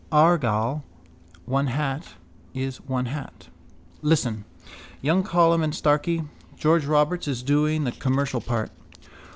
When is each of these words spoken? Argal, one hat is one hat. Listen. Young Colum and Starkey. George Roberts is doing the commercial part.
Argal, 0.11 0.83
one 1.45 1.67
hat 1.67 2.15
is 2.55 2.77
one 2.77 3.05
hat. 3.05 3.49
Listen. 4.01 4.45
Young 4.99 5.21
Colum 5.23 5.61
and 5.61 5.75
Starkey. 5.75 6.23
George 6.57 6.87
Roberts 6.87 7.27
is 7.27 7.43
doing 7.43 7.83
the 7.83 7.91
commercial 7.91 8.41
part. 8.41 8.71